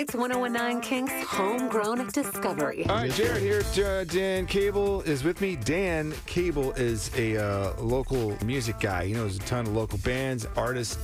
It's 0.00 0.14
1019 0.14 0.80
Kinks 0.80 1.28
Homegrown 1.28 2.06
Discovery. 2.06 2.86
All 2.88 2.96
right, 2.96 3.12
Jared 3.12 3.42
here. 3.42 3.62
Uh, 3.84 4.04
Dan 4.04 4.46
Cable 4.46 5.02
is 5.02 5.22
with 5.24 5.42
me. 5.42 5.56
Dan 5.56 6.14
Cable 6.24 6.72
is 6.72 7.10
a 7.18 7.36
uh, 7.36 7.74
local 7.82 8.34
music 8.42 8.80
guy. 8.80 9.04
He 9.04 9.12
knows 9.12 9.36
a 9.36 9.40
ton 9.40 9.66
of 9.66 9.74
local 9.74 9.98
bands, 9.98 10.46
artists, 10.56 10.96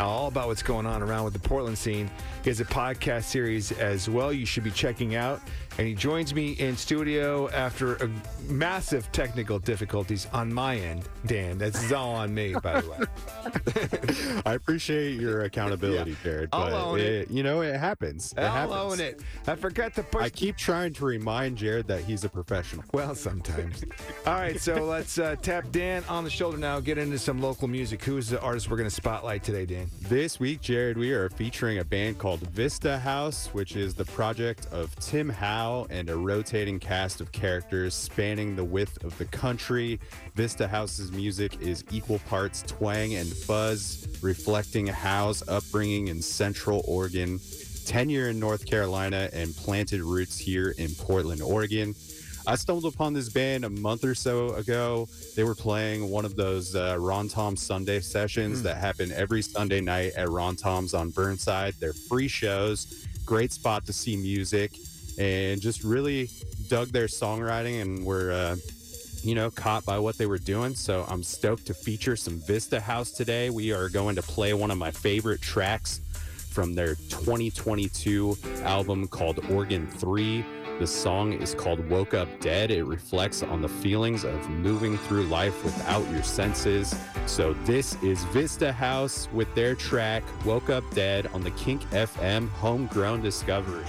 all 0.00 0.26
about 0.26 0.48
what's 0.48 0.64
going 0.64 0.84
on 0.84 1.00
around 1.00 1.22
with 1.26 1.32
the 1.32 1.48
Portland 1.48 1.78
scene. 1.78 2.10
He 2.42 2.50
has 2.50 2.58
a 2.58 2.64
podcast 2.64 3.24
series 3.24 3.70
as 3.70 4.10
well 4.10 4.32
you 4.32 4.46
should 4.46 4.64
be 4.64 4.72
checking 4.72 5.14
out. 5.14 5.40
And 5.78 5.86
he 5.86 5.94
joins 5.94 6.34
me 6.34 6.52
in 6.52 6.76
studio 6.76 7.48
after 7.50 7.94
a 7.96 8.10
massive 8.48 9.10
technical 9.12 9.58
difficulties 9.58 10.26
on 10.32 10.52
my 10.52 10.76
end, 10.76 11.08
Dan. 11.26 11.58
That's 11.58 11.90
all 11.94 12.14
on 12.14 12.34
me, 12.34 12.54
by 12.62 12.80
the 12.80 12.90
way. 12.90 14.42
I 14.44 14.54
appreciate 14.54 15.20
your 15.20 15.44
accountability, 15.44 16.16
Jared. 16.22 16.50
I'll 16.52 16.70
but 16.70 16.72
own 16.74 17.00
it. 17.00 17.30
You 17.30 17.42
know, 17.42 17.62
it 17.62 17.78
happens. 17.78 18.34
I'll 18.46 18.72
own 18.72 19.00
it. 19.00 19.20
I 19.46 19.54
forgot 19.54 19.94
to 19.94 20.02
push 20.02 20.22
I 20.22 20.30
keep 20.30 20.56
trying 20.56 20.92
to 20.94 21.04
remind 21.04 21.58
Jared 21.58 21.86
that 21.88 22.04
he's 22.04 22.24
a 22.24 22.28
professional. 22.28 22.84
Well, 22.92 23.14
sometimes. 23.14 23.84
All 24.26 24.34
right, 24.34 24.60
so 24.60 24.84
let's 24.84 25.18
uh, 25.18 25.36
tap 25.40 25.70
Dan 25.70 26.02
on 26.08 26.24
the 26.24 26.28
shoulder 26.30 26.58
now. 26.58 26.80
Get 26.80 26.98
into 26.98 27.18
some 27.18 27.40
local 27.40 27.66
music. 27.66 28.02
Who 28.04 28.18
is 28.18 28.28
the 28.28 28.40
artist 28.40 28.68
we're 28.68 28.76
going 28.76 28.88
to 28.88 28.94
spotlight 28.94 29.42
today, 29.42 29.64
Dan? 29.64 29.86
This 30.02 30.38
week, 30.38 30.60
Jared, 30.60 30.98
we 30.98 31.12
are 31.12 31.30
featuring 31.30 31.78
a 31.78 31.84
band 31.84 32.18
called 32.18 32.40
Vista 32.40 32.98
House, 32.98 33.46
which 33.52 33.76
is 33.76 33.94
the 33.94 34.04
project 34.06 34.66
of 34.72 34.94
Tim 34.96 35.28
Howe 35.30 35.86
and 35.88 36.10
a 36.10 36.16
rotating 36.16 36.78
cast 36.78 37.20
of 37.20 37.32
characters 37.32 37.94
spanning 37.94 38.54
the 38.56 38.64
width 38.64 39.02
of 39.04 39.16
the 39.18 39.24
country. 39.26 39.98
Vista 40.34 40.68
House's 40.68 41.12
music 41.12 41.60
is 41.60 41.84
equal 41.90 42.18
parts 42.28 42.62
twang 42.62 43.14
and 43.14 43.28
fuzz, 43.28 44.08
reflecting 44.22 44.86
Howe's 44.86 45.46
upbringing 45.48 46.08
in 46.08 46.20
Central 46.20 46.82
Oregon, 46.86 47.38
tenure 47.90 48.28
in 48.28 48.38
North 48.38 48.66
Carolina, 48.66 49.28
and 49.32 49.54
planted 49.56 50.00
roots 50.00 50.38
here 50.38 50.76
in 50.78 50.94
Portland, 50.94 51.42
Oregon. 51.42 51.92
I 52.46 52.54
stumbled 52.54 52.94
upon 52.94 53.14
this 53.14 53.28
band 53.28 53.64
a 53.64 53.68
month 53.68 54.04
or 54.04 54.14
so 54.14 54.54
ago. 54.54 55.08
They 55.34 55.42
were 55.42 55.56
playing 55.56 56.08
one 56.08 56.24
of 56.24 56.36
those 56.36 56.76
uh, 56.76 56.96
Ron 57.00 57.26
Tom 57.26 57.56
Sunday 57.56 57.98
sessions 57.98 58.62
that 58.62 58.76
happen 58.76 59.10
every 59.10 59.42
Sunday 59.42 59.80
night 59.80 60.12
at 60.16 60.28
Rontoms 60.28 60.96
on 60.96 61.10
Burnside. 61.10 61.74
They're 61.80 61.92
free 61.92 62.28
shows, 62.28 63.08
great 63.26 63.50
spot 63.50 63.84
to 63.86 63.92
see 63.92 64.16
music, 64.16 64.70
and 65.18 65.60
just 65.60 65.82
really 65.82 66.30
dug 66.68 66.88
their 66.90 67.08
songwriting 67.08 67.82
and 67.82 68.06
were, 68.06 68.30
uh, 68.30 68.56
you 69.24 69.34
know, 69.34 69.50
caught 69.50 69.84
by 69.84 69.98
what 69.98 70.16
they 70.16 70.26
were 70.26 70.38
doing. 70.38 70.76
So 70.76 71.04
I'm 71.08 71.24
stoked 71.24 71.66
to 71.66 71.74
feature 71.74 72.14
some 72.14 72.38
Vista 72.38 72.78
House 72.78 73.10
today. 73.10 73.50
We 73.50 73.72
are 73.72 73.88
going 73.88 74.14
to 74.14 74.22
play 74.22 74.54
one 74.54 74.70
of 74.70 74.78
my 74.78 74.92
favorite 74.92 75.42
tracks 75.42 76.00
from 76.50 76.74
their 76.74 76.96
2022 76.96 78.36
album 78.62 79.08
called 79.08 79.40
Organ 79.50 79.86
3. 79.86 80.44
The 80.78 80.86
song 80.86 81.34
is 81.34 81.54
called 81.54 81.86
Woke 81.90 82.14
Up 82.14 82.28
Dead. 82.40 82.70
It 82.70 82.84
reflects 82.84 83.42
on 83.42 83.60
the 83.60 83.68
feelings 83.68 84.24
of 84.24 84.48
moving 84.48 84.96
through 84.96 85.24
life 85.24 85.62
without 85.62 86.08
your 86.10 86.22
senses. 86.22 86.94
So, 87.26 87.52
this 87.64 88.02
is 88.02 88.24
Vista 88.24 88.72
House 88.72 89.28
with 89.32 89.54
their 89.54 89.74
track 89.74 90.22
Woke 90.46 90.70
Up 90.70 90.84
Dead 90.94 91.26
on 91.34 91.42
the 91.42 91.50
Kink 91.52 91.82
FM 91.90 92.48
Homegrown 92.48 93.20
Discovery. 93.20 93.84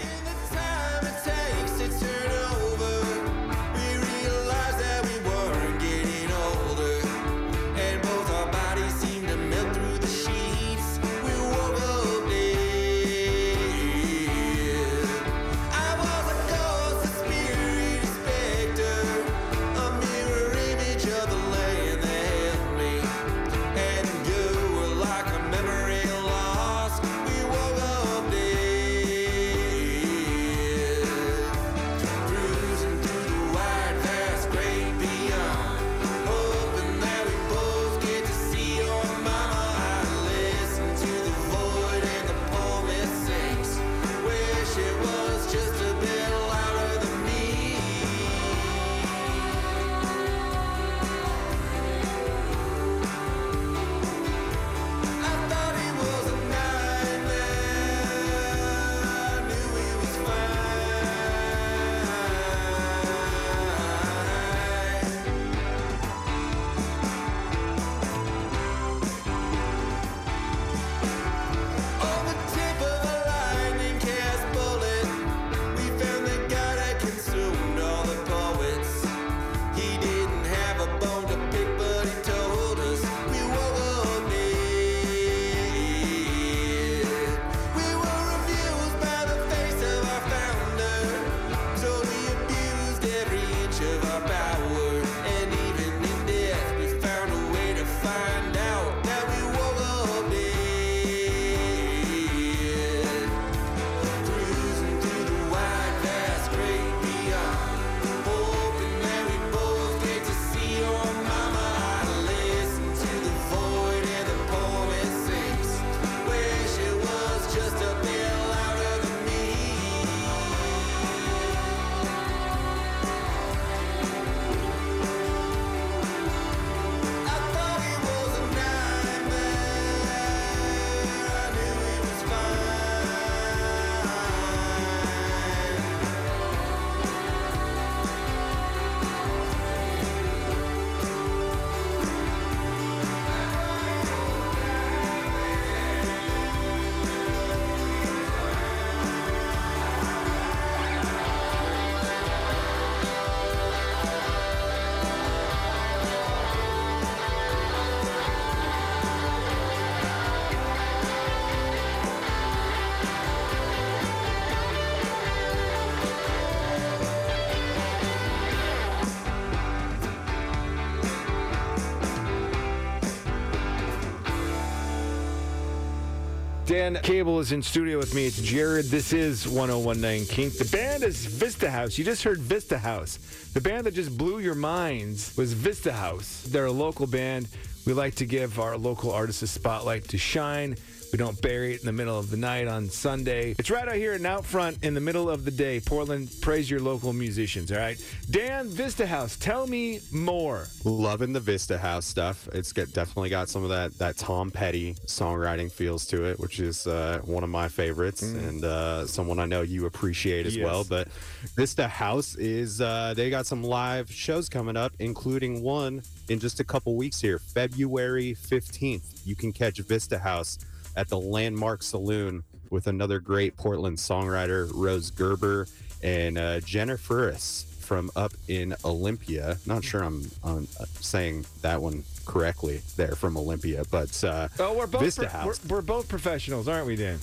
Dan 176.66 177.00
Cable 177.02 177.40
is 177.40 177.52
in 177.52 177.62
studio 177.62 177.98
with 177.98 178.14
me. 178.14 178.28
It's 178.28 178.42
Jared. 178.42 178.86
This 178.86 179.14
is 179.14 179.48
1019 179.48 180.26
Kink. 180.28 180.58
The 180.58 180.66
band 180.66 181.04
is 181.04 181.26
Vista 181.26 181.70
House. 181.70 181.98
You 181.98 182.06
just 182.06 182.24
heard 182.24 182.38
Vista 182.38 182.78
House. 182.78 183.18
The 183.54 183.60
band 183.60 183.86
that 183.86 183.94
just 183.94 184.18
blew 184.18 184.40
your 184.40 184.56
minds 184.56 185.36
was 185.36 185.54
Vista 185.54 185.92
House. 185.92 186.44
They're 186.44 186.68
a 186.68 186.72
local 186.72 187.08
band. 187.08 187.48
We 187.86 187.94
like 187.94 188.16
to 188.16 188.26
give 188.26 188.60
our 188.60 188.78
local 188.78 189.12
artists 189.12 189.42
a 189.42 189.48
spotlight 189.48 190.08
to 190.10 190.18
shine. 190.18 190.76
We 191.12 191.18
don't 191.18 191.40
bury 191.42 191.74
it 191.74 191.82
in 191.82 191.86
the 191.86 191.92
middle 191.92 192.18
of 192.18 192.30
the 192.32 192.38
night 192.38 192.68
on 192.70 192.88
Sunday. 192.90 193.54
It's 193.60 193.70
right 193.70 193.86
out 193.88 193.96
here 193.96 194.14
and 194.14 194.26
out 194.26 194.46
front 194.46 194.82
in 194.82 194.94
the 194.94 195.02
middle 195.02 195.30
of 195.30 195.44
the 195.44 195.52
day. 195.52 195.82
Portland, 195.82 196.30
praise 196.42 196.70
your 196.72 196.80
local 196.80 197.12
musicians, 197.12 197.70
all 197.70 197.80
right? 197.80 198.02
Dan 198.30 198.70
Vista 198.70 199.06
House, 199.06 199.36
tell 199.36 199.68
me 199.68 200.00
more. 200.14 200.68
Loving 200.86 201.34
the 201.34 201.42
Vista 201.42 201.78
House 201.78 202.06
stuff. 202.06 202.48
It's 202.54 202.72
got, 202.72 202.94
definitely 202.94 203.30
got 203.30 203.50
some 203.50 203.64
of 203.64 203.70
that 203.70 203.98
that 203.98 204.16
Tom 204.18 204.52
Petty 204.52 204.94
songwriting 205.06 205.70
feels 205.70 206.06
to 206.08 206.24
it, 206.24 206.40
which 206.40 206.62
is 206.62 206.88
uh, 206.88 207.20
one 207.26 207.44
of 207.44 207.50
my 207.50 207.68
favorites 207.68 208.22
and 208.22 208.64
uh, 208.64 209.06
someone 209.06 209.38
I 209.40 209.46
know 209.48 209.64
you 209.64 209.88
appreciate 209.88 210.46
as 210.46 210.56
Yes. 210.56 210.64
well. 210.66 210.86
But 210.86 211.10
Vista 211.58 211.90
House 211.90 212.36
is 212.36 212.80
uh, 212.80 213.14
they 213.18 213.30
got 213.30 213.46
some 213.46 213.64
live 213.64 214.10
shows 214.10 214.48
coming 214.48 214.78
up, 214.78 214.94
including 215.00 215.62
one 215.62 216.04
in 216.30 216.40
just 216.40 216.62
a 216.62 216.64
couple 216.64 216.96
weeks 216.96 217.20
here, 217.20 217.38
February 217.40 218.34
fifteenth. 218.34 219.22
You 219.26 219.36
can 219.36 219.52
catch 219.52 219.78
Vista 219.80 220.18
House 220.18 220.58
at 220.96 221.08
the 221.10 221.20
Landmark 221.20 221.84
Saloon 221.84 222.44
with 222.70 222.88
another 222.88 223.20
great 223.20 223.58
Portland 223.58 223.98
songwriter, 223.98 224.70
Rose 224.74 225.12
Gerber, 225.12 225.68
and 226.04 226.38
uh, 226.38 226.60
Jenniferis 226.62 227.66
from 227.66 228.10
up 228.16 228.32
in 228.48 228.74
Olympia. 228.86 229.58
Not 229.66 229.84
sure 229.84 230.04
I'm, 230.04 230.30
I'm 230.44 230.68
uh, 230.80 230.86
saying 231.02 231.46
that 231.62 231.82
one 231.82 232.04
correctly 232.26 232.82
there 232.96 233.16
from 233.16 233.36
Olympia, 233.38 233.84
but 233.92 234.24
uh, 234.24 234.48
Oh, 234.60 234.74
we're 234.78 234.88
both 234.88 235.02
Vista 235.02 235.22
pro- 235.24 235.30
House. 235.30 235.60
We're, 235.68 235.78
we're 235.78 235.82
both 235.82 236.08
professionals, 236.08 236.68
aren't 236.68 236.88
we, 236.88 236.96
Dan? 236.96 237.20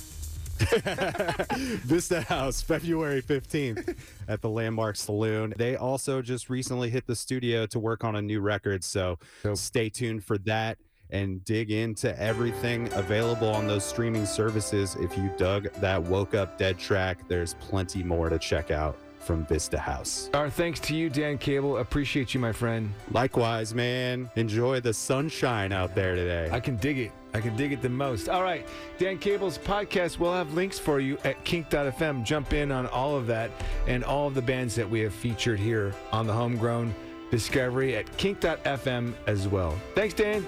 Vista 1.85 2.21
House, 2.23 2.61
February 2.61 3.23
15th 3.23 3.97
at 4.29 4.43
the 4.43 4.49
Landmark 4.49 4.97
Saloon. 4.97 5.55
They 5.57 5.77
also 5.77 6.21
just 6.21 6.51
recently 6.51 6.91
hit 6.91 7.07
the 7.07 7.17
studio 7.17 7.65
to 7.67 7.79
work 7.79 8.05
on 8.05 8.17
a 8.17 8.23
new 8.23 8.41
record, 8.41 8.85
so 8.85 9.19
So- 9.43 9.55
stay 9.55 9.89
tuned 9.89 10.25
for 10.25 10.37
that 10.39 10.79
and 11.11 11.45
dig 11.45 11.71
into 11.71 12.19
everything 12.21 12.93
available 12.93 13.49
on 13.49 13.67
those 13.67 13.85
streaming 13.85 14.27
services. 14.27 14.97
If 15.01 15.17
you 15.17 15.31
dug 15.37 15.73
that 15.75 16.03
Woke 16.03 16.35
Up 16.35 16.59
Dead 16.59 16.79
track, 16.79 17.27
there's 17.29 17.55
plenty 17.55 18.03
more 18.03 18.29
to 18.29 18.39
check 18.39 18.71
out 18.71 18.99
from 19.19 19.45
Vista 19.47 19.79
House. 19.79 20.31
Our 20.33 20.49
thanks 20.49 20.81
to 20.81 20.95
you, 20.95 21.11
Dan 21.11 21.39
Cable. 21.39 21.79
Appreciate 21.79 22.35
you, 22.35 22.41
my 22.41 22.53
friend. 22.53 22.93
Likewise, 23.11 23.75
man, 23.75 24.31
enjoy 24.37 24.81
the 24.81 24.95
sunshine 24.95 25.73
out 25.73 25.95
there 25.95 26.15
today. 26.15 26.49
I 26.51 26.61
can 26.61 26.77
dig 26.77 26.99
it. 26.99 27.13
I 27.35 27.41
can 27.41 27.55
dig 27.57 27.73
it 27.73 27.83
the 27.83 27.91
most. 27.91 28.29
All 28.29 28.43
right. 28.43 28.67
Dan 28.97 29.19
Cable's 29.19 29.59
podcast 29.59 30.19
will 30.19 30.33
have 30.33 30.55
links 30.55 30.79
for 30.79 30.99
you 30.99 31.19
at 31.25 31.45
kink.fm. 31.45 32.25
Jump 32.25 32.55
in 32.55 32.73
on 32.73 32.87
all 32.87 33.17
of 33.17 33.27
that 33.27 33.51
and 33.87 34.03
all 34.03 34.29
of 34.29 34.35
the 34.35 34.43
bands 34.43 34.75
that 34.77 34.89
we 34.89 35.01
have 35.01 35.13
featured 35.13 35.59
here 35.59 35.95
on 36.11 36.27
the 36.27 36.33
Homegrown 36.33 36.95
Discovery 37.31 37.97
at 37.97 38.17
kink.fm 38.17 39.13
as 39.27 39.47
well. 39.47 39.79
Thanks, 39.95 40.15
Dan. 40.15 40.47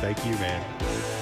Thank 0.00 0.26
you, 0.26 0.32
man. 0.36 1.13